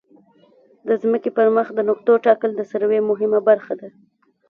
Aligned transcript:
د 0.87 0.89
ځمکې 1.01 1.29
پر 1.37 1.47
مخ 1.55 1.67
د 1.73 1.79
نقطو 1.89 2.13
ټاکل 2.25 2.51
د 2.55 2.61
سروې 2.71 2.99
مهمه 3.09 3.39
برخه 3.47 3.73
ده 3.79 3.89